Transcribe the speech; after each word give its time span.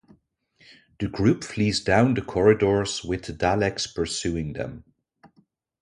The 0.99 1.07
group 1.07 1.43
flees 1.43 1.79
down 1.79 2.15
the 2.15 2.23
corridors 2.23 3.03
with 3.03 3.25
the 3.25 3.33
Daleks 3.33 3.85
pursuing 3.93 4.53
them. 4.53 4.83